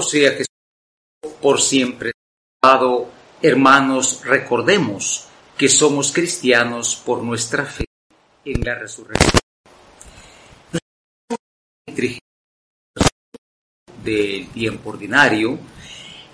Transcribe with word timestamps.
Sea 0.00 0.30
Jesús 0.30 0.46
por 1.40 1.60
siempre. 1.60 2.12
Hermanos, 3.42 4.22
recordemos 4.24 5.26
que 5.58 5.68
somos 5.68 6.12
cristianos 6.12 6.96
por 6.96 7.22
nuestra 7.22 7.66
fe 7.66 7.84
en 8.44 8.64
la 8.64 8.76
resurrección. 8.76 9.40
del 14.02 14.48
tiempo 14.48 14.90
ordinario 14.90 15.58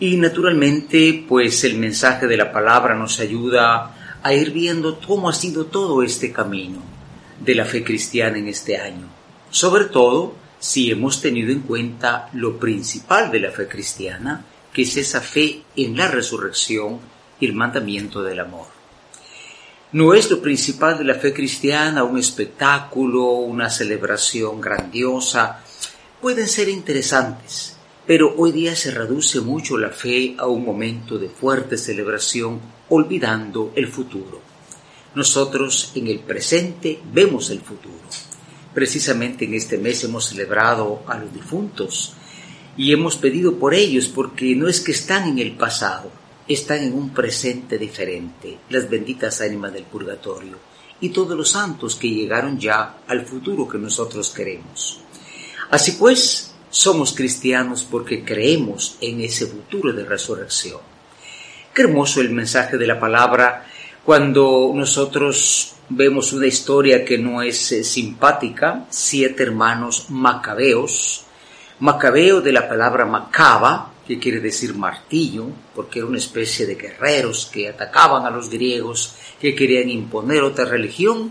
y 0.00 0.16
naturalmente 0.16 1.24
pues 1.28 1.64
el 1.64 1.76
mensaje 1.76 2.26
de 2.26 2.36
la 2.36 2.50
palabra 2.50 2.94
nos 2.94 3.20
ayuda 3.20 4.18
a 4.22 4.32
ir 4.32 4.52
viendo 4.52 4.98
cómo 5.00 5.28
ha 5.28 5.34
sido 5.34 5.66
todo 5.66 6.02
este 6.02 6.32
camino 6.32 6.80
de 7.40 7.54
la 7.54 7.66
fe 7.66 7.84
cristiana 7.84 8.38
en 8.38 8.48
este 8.48 8.78
año, 8.78 9.06
sobre 9.50 9.86
todo 9.86 10.34
si 10.58 10.90
hemos 10.90 11.20
tenido 11.20 11.52
en 11.52 11.60
cuenta 11.60 12.28
lo 12.32 12.58
principal 12.58 13.30
de 13.30 13.40
la 13.40 13.50
fe 13.50 13.68
cristiana, 13.68 14.44
que 14.72 14.82
es 14.82 14.96
esa 14.96 15.20
fe 15.20 15.62
en 15.76 15.96
la 15.96 16.08
resurrección 16.08 16.98
y 17.40 17.46
el 17.46 17.54
mandamiento 17.54 18.22
del 18.22 18.40
amor. 18.40 18.66
No 19.92 20.12
es 20.12 20.30
lo 20.30 20.42
principal 20.42 20.98
de 20.98 21.04
la 21.04 21.14
fe 21.14 21.32
cristiana 21.32 22.04
un 22.04 22.18
espectáculo, 22.18 23.24
una 23.30 23.70
celebración 23.70 24.60
grandiosa. 24.60 25.64
Pueden 26.20 26.46
ser 26.46 26.68
interesantes, 26.68 27.76
pero 28.06 28.34
hoy 28.36 28.52
día 28.52 28.76
se 28.76 28.90
reduce 28.90 29.40
mucho 29.40 29.78
la 29.78 29.88
fe 29.88 30.34
a 30.38 30.46
un 30.46 30.64
momento 30.64 31.16
de 31.16 31.30
fuerte 31.30 31.78
celebración, 31.78 32.60
olvidando 32.90 33.72
el 33.76 33.88
futuro. 33.88 34.42
Nosotros 35.14 35.92
en 35.94 36.08
el 36.08 36.18
presente 36.18 37.00
vemos 37.10 37.48
el 37.48 37.60
futuro. 37.60 37.98
Precisamente 38.78 39.44
en 39.44 39.54
este 39.54 39.76
mes 39.76 40.04
hemos 40.04 40.26
celebrado 40.26 41.02
a 41.08 41.18
los 41.18 41.34
difuntos 41.34 42.12
y 42.76 42.92
hemos 42.92 43.16
pedido 43.16 43.56
por 43.58 43.74
ellos 43.74 44.06
porque 44.06 44.54
no 44.54 44.68
es 44.68 44.78
que 44.78 44.92
están 44.92 45.30
en 45.30 45.40
el 45.40 45.56
pasado, 45.56 46.12
están 46.46 46.84
en 46.84 46.92
un 46.92 47.10
presente 47.10 47.76
diferente, 47.76 48.56
las 48.70 48.88
benditas 48.88 49.40
ánimas 49.40 49.72
del 49.72 49.82
purgatorio 49.82 50.58
y 51.00 51.08
todos 51.08 51.36
los 51.36 51.50
santos 51.50 51.96
que 51.96 52.08
llegaron 52.08 52.56
ya 52.56 52.98
al 53.08 53.26
futuro 53.26 53.66
que 53.66 53.78
nosotros 53.78 54.30
queremos. 54.30 55.00
Así 55.70 55.96
pues, 55.98 56.54
somos 56.70 57.12
cristianos 57.12 57.82
porque 57.82 58.22
creemos 58.22 58.96
en 59.00 59.22
ese 59.22 59.46
futuro 59.46 59.92
de 59.92 60.04
resurrección. 60.04 60.78
Qué 61.74 61.82
hermoso 61.82 62.20
el 62.20 62.30
mensaje 62.30 62.78
de 62.78 62.86
la 62.86 63.00
palabra 63.00 63.66
cuando 64.08 64.72
nosotros 64.74 65.74
vemos 65.90 66.32
una 66.32 66.46
historia 66.46 67.04
que 67.04 67.18
no 67.18 67.42
es 67.42 67.72
eh, 67.72 67.84
simpática, 67.84 68.86
siete 68.88 69.42
hermanos 69.42 70.06
macabeos, 70.08 71.26
macabeo 71.80 72.40
de 72.40 72.52
la 72.52 72.66
palabra 72.66 73.04
macaba, 73.04 73.92
que 74.06 74.18
quiere 74.18 74.40
decir 74.40 74.74
martillo, 74.74 75.48
porque 75.74 75.98
era 75.98 76.08
una 76.08 76.16
especie 76.16 76.64
de 76.64 76.76
guerreros 76.76 77.50
que 77.52 77.68
atacaban 77.68 78.24
a 78.24 78.30
los 78.30 78.48
griegos, 78.48 79.12
que 79.38 79.54
querían 79.54 79.90
imponer 79.90 80.42
otra 80.42 80.64
religión, 80.64 81.30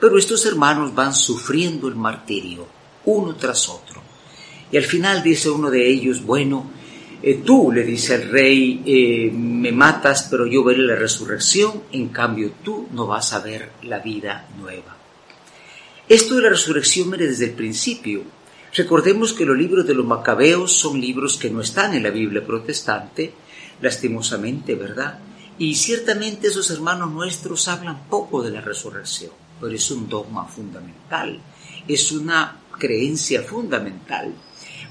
pero 0.00 0.18
estos 0.18 0.44
hermanos 0.44 0.96
van 0.96 1.14
sufriendo 1.14 1.86
el 1.86 1.94
martirio, 1.94 2.66
uno 3.04 3.36
tras 3.36 3.68
otro. 3.68 4.02
Y 4.72 4.76
al 4.76 4.84
final 4.84 5.22
dice 5.22 5.50
uno 5.50 5.70
de 5.70 5.88
ellos, 5.88 6.24
bueno, 6.24 6.68
eh, 7.20 7.42
tú, 7.44 7.72
le 7.72 7.82
dice 7.82 8.14
al 8.14 8.30
rey, 8.30 8.82
eh, 8.86 9.30
me 9.32 9.72
matas, 9.72 10.28
pero 10.30 10.46
yo 10.46 10.62
veré 10.62 10.82
la 10.82 10.94
resurrección, 10.94 11.82
en 11.92 12.08
cambio 12.08 12.52
tú 12.62 12.88
no 12.92 13.06
vas 13.06 13.32
a 13.32 13.40
ver 13.40 13.70
la 13.82 13.98
vida 13.98 14.48
nueva. 14.58 14.96
Esto 16.08 16.36
de 16.36 16.42
la 16.42 16.50
resurrección 16.50 17.10
viene 17.10 17.26
desde 17.26 17.46
el 17.46 17.52
principio. 17.52 18.22
Recordemos 18.74 19.32
que 19.32 19.44
los 19.44 19.56
libros 19.56 19.86
de 19.86 19.94
los 19.94 20.06
macabeos 20.06 20.72
son 20.72 21.00
libros 21.00 21.36
que 21.36 21.50
no 21.50 21.60
están 21.60 21.94
en 21.94 22.04
la 22.04 22.10
Biblia 22.10 22.46
protestante, 22.46 23.32
lastimosamente, 23.80 24.74
¿verdad? 24.74 25.18
Y 25.58 25.74
ciertamente 25.74 26.46
esos 26.48 26.70
hermanos 26.70 27.10
nuestros 27.10 27.66
hablan 27.66 28.04
poco 28.08 28.42
de 28.42 28.52
la 28.52 28.60
resurrección, 28.60 29.32
pero 29.60 29.74
es 29.74 29.90
un 29.90 30.08
dogma 30.08 30.46
fundamental, 30.46 31.40
es 31.88 32.12
una 32.12 32.60
creencia 32.78 33.42
fundamental. 33.42 34.32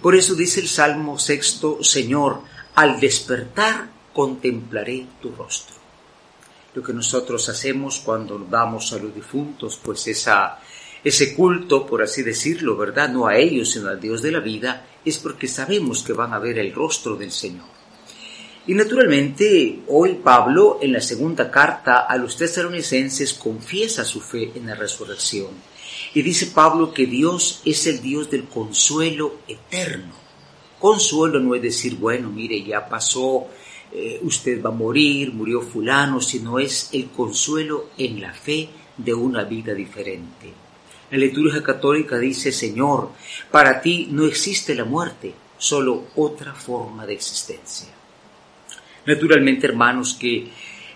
Por 0.01 0.15
eso 0.15 0.35
dice 0.35 0.59
el 0.59 0.67
Salmo 0.67 1.17
sexto, 1.17 1.83
Señor, 1.83 2.41
al 2.75 2.99
despertar 2.99 3.89
contemplaré 4.13 5.05
tu 5.21 5.31
rostro. 5.31 5.75
Lo 6.73 6.83
que 6.83 6.93
nosotros 6.93 7.49
hacemos 7.49 8.01
cuando 8.05 8.37
vamos 8.47 8.93
a 8.93 8.99
los 8.99 9.13
difuntos, 9.13 9.79
pues 9.81 10.07
esa, 10.07 10.59
ese 11.03 11.35
culto, 11.35 11.85
por 11.87 12.03
así 12.03 12.21
decirlo, 12.21 12.77
¿verdad? 12.77 13.09
No 13.09 13.25
a 13.25 13.37
ellos, 13.37 13.71
sino 13.71 13.89
al 13.89 13.99
Dios 13.99 14.21
de 14.21 14.31
la 14.31 14.39
vida, 14.39 14.85
es 15.03 15.17
porque 15.17 15.47
sabemos 15.47 16.03
que 16.03 16.13
van 16.13 16.33
a 16.33 16.39
ver 16.39 16.59
el 16.59 16.73
rostro 16.73 17.15
del 17.15 17.31
Señor. 17.31 17.65
Y 18.67 18.73
naturalmente, 18.73 19.79
hoy 19.87 20.15
Pablo, 20.15 20.77
en 20.81 20.91
la 20.91 21.01
segunda 21.01 21.49
carta 21.49 22.01
a 22.01 22.17
los 22.17 22.37
tesalonicenses, 22.37 23.33
confiesa 23.33 24.03
su 24.03 24.21
fe 24.21 24.51
en 24.53 24.67
la 24.67 24.75
resurrección 24.75 25.47
y 26.13 26.21
dice 26.21 26.47
Pablo 26.47 26.93
que 26.93 27.05
Dios 27.05 27.61
es 27.65 27.87
el 27.87 28.01
Dios 28.01 28.29
del 28.29 28.45
consuelo 28.45 29.39
eterno. 29.47 30.13
Consuelo 30.79 31.39
no 31.39 31.55
es 31.55 31.61
decir, 31.61 31.95
bueno, 31.95 32.29
mire, 32.29 32.63
ya 32.63 32.87
pasó, 32.87 33.47
eh, 33.91 34.19
usted 34.21 34.61
va 34.61 34.69
a 34.69 34.73
morir, 34.73 35.33
murió 35.33 35.61
fulano, 35.61 36.21
sino 36.21 36.59
es 36.59 36.89
el 36.93 37.09
consuelo 37.09 37.89
en 37.97 38.21
la 38.21 38.33
fe 38.33 38.69
de 38.97 39.13
una 39.13 39.43
vida 39.43 39.73
diferente. 39.73 40.53
La 41.09 41.17
liturgia 41.17 41.63
católica 41.63 42.17
dice, 42.17 42.51
Señor, 42.51 43.11
para 43.49 43.81
ti 43.81 44.09
no 44.11 44.25
existe 44.25 44.75
la 44.75 44.83
muerte, 44.83 45.33
solo 45.57 46.07
otra 46.15 46.53
forma 46.53 47.05
de 47.05 47.13
existencia. 47.13 47.87
Naturalmente, 49.05 49.67
hermanos, 49.67 50.17
que 50.19 50.49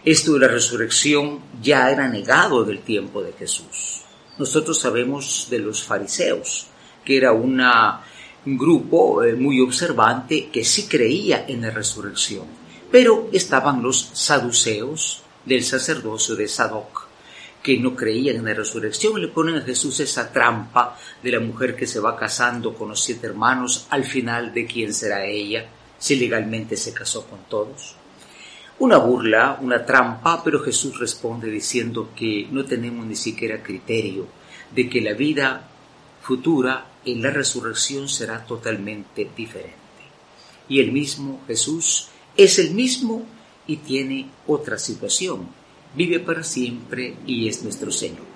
esto 0.03 0.33
de 0.33 0.39
la 0.39 0.47
resurrección 0.47 1.39
ya 1.61 1.89
era 1.89 2.07
negado 2.09 2.65
del 2.65 2.79
tiempo 2.79 3.23
de 3.23 3.33
Jesús. 3.33 4.01
Nosotros 4.41 4.79
sabemos 4.79 5.49
de 5.51 5.59
los 5.59 5.83
fariseos, 5.83 6.65
que 7.05 7.15
era 7.15 7.31
un 7.31 7.61
grupo 8.43 9.23
eh, 9.23 9.35
muy 9.35 9.61
observante 9.61 10.49
que 10.49 10.65
sí 10.65 10.87
creía 10.87 11.45
en 11.47 11.61
la 11.61 11.69
resurrección, 11.69 12.47
pero 12.91 13.29
estaban 13.31 13.83
los 13.83 14.09
saduceos 14.13 15.21
del 15.45 15.63
sacerdocio 15.63 16.35
de 16.35 16.47
Sadoc, 16.47 17.07
que 17.61 17.77
no 17.77 17.95
creían 17.95 18.37
en 18.37 18.45
la 18.45 18.55
resurrección 18.55 19.15
y 19.15 19.21
le 19.21 19.27
ponen 19.27 19.57
a 19.57 19.61
Jesús 19.61 19.99
esa 19.99 20.31
trampa 20.31 20.97
de 21.21 21.33
la 21.33 21.39
mujer 21.39 21.75
que 21.75 21.85
se 21.85 21.99
va 21.99 22.17
casando 22.17 22.73
con 22.73 22.89
los 22.89 23.03
siete 23.03 23.27
hermanos, 23.27 23.85
al 23.91 24.05
final 24.05 24.55
de 24.55 24.65
quién 24.65 24.91
será 24.91 25.23
ella, 25.23 25.67
si 25.99 26.15
legalmente 26.15 26.75
se 26.77 26.95
casó 26.95 27.27
con 27.27 27.41
todos. 27.47 28.00
Una 28.79 28.97
burla, 28.97 29.59
una 29.61 29.85
trampa, 29.85 30.43
pero 30.43 30.59
Jesús 30.59 30.99
responde 30.99 31.49
diciendo 31.49 32.09
que 32.15 32.47
no 32.51 32.65
tenemos 32.65 33.05
ni 33.05 33.15
siquiera 33.15 33.61
criterio 33.61 34.27
de 34.73 34.89
que 34.89 35.01
la 35.01 35.13
vida 35.13 35.67
futura 36.21 36.85
en 37.05 37.21
la 37.21 37.29
resurrección 37.29 38.09
será 38.09 38.45
totalmente 38.45 39.29
diferente. 39.35 39.75
Y 40.67 40.79
el 40.79 40.91
mismo 40.91 41.41
Jesús 41.47 42.09
es 42.35 42.57
el 42.59 42.71
mismo 42.71 43.25
y 43.67 43.77
tiene 43.77 44.29
otra 44.47 44.77
situación. 44.77 45.47
Vive 45.95 46.19
para 46.19 46.43
siempre 46.43 47.15
y 47.27 47.47
es 47.47 47.63
nuestro 47.63 47.91
Señor. 47.91 48.31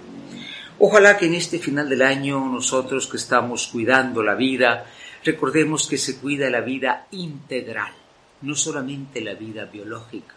Ojalá 0.78 1.18
que 1.18 1.26
en 1.26 1.36
este 1.36 1.58
final 1.58 1.88
del 1.88 2.02
año 2.02 2.46
nosotros 2.46 3.08
que 3.08 3.18
estamos 3.18 3.68
cuidando 3.68 4.22
la 4.22 4.36
vida, 4.36 4.86
recordemos 5.24 5.88
que 5.88 5.98
se 5.98 6.18
cuida 6.18 6.50
la 6.50 6.62
vida 6.62 7.08
integral 7.12 8.05
no 8.42 8.56
solamente 8.56 9.22
la 9.22 9.34
vida 9.34 9.66
biológica. 9.66 10.36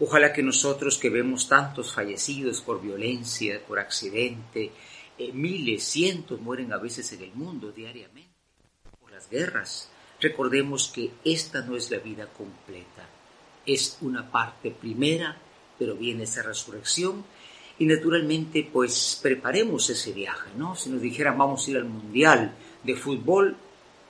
Ojalá 0.00 0.32
que 0.32 0.42
nosotros 0.42 0.98
que 0.98 1.10
vemos 1.10 1.48
tantos 1.48 1.92
fallecidos 1.92 2.60
por 2.60 2.80
violencia, 2.80 3.60
por 3.66 3.78
accidente, 3.78 4.72
eh, 5.18 5.32
miles, 5.32 5.84
cientos 5.84 6.40
mueren 6.40 6.72
a 6.72 6.78
veces 6.78 7.12
en 7.12 7.22
el 7.22 7.32
mundo 7.34 7.70
diariamente 7.70 8.32
por 9.00 9.12
las 9.12 9.28
guerras, 9.28 9.90
recordemos 10.20 10.88
que 10.88 11.10
esta 11.24 11.60
no 11.62 11.76
es 11.76 11.90
la 11.90 11.98
vida 11.98 12.26
completa, 12.26 13.06
es 13.66 13.98
una 14.00 14.30
parte 14.30 14.70
primera, 14.70 15.36
pero 15.78 15.94
viene 15.94 16.24
esa 16.24 16.42
resurrección 16.42 17.24
y 17.78 17.86
naturalmente 17.86 18.68
pues 18.72 19.18
preparemos 19.22 19.88
ese 19.90 20.12
viaje, 20.12 20.50
¿no? 20.56 20.74
Si 20.74 20.90
nos 20.90 21.02
dijeran 21.02 21.38
vamos 21.38 21.66
a 21.66 21.70
ir 21.70 21.76
al 21.76 21.84
mundial 21.84 22.54
de 22.82 22.96
fútbol, 22.96 23.56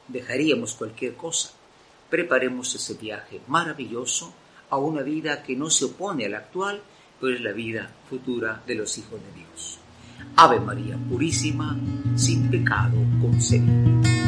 dejaríamos 0.08 0.75
cualquier 0.75 1.16
cosa 1.16 1.52
preparemos 2.12 2.75
ese 2.75 2.93
viaje 2.93 3.41
maravilloso 3.49 4.35
a 4.69 4.76
una 4.76 5.00
vida 5.00 5.43
que 5.43 5.56
no 5.56 5.70
se 5.70 5.87
opone 5.87 6.26
a 6.26 6.29
la 6.29 6.38
actual, 6.38 6.82
pero 7.19 7.35
es 7.35 7.41
la 7.41 7.53
vida 7.53 7.91
futura 8.11 8.62
de 8.67 8.75
los 8.75 8.99
hijos 8.99 9.19
de 9.19 9.41
Dios. 9.41 9.79
Ave 10.37 10.61
María 10.61 10.99
Purísima, 11.09 11.75
sin 12.14 12.50
pecado 12.50 12.99
concebido. 13.19 14.21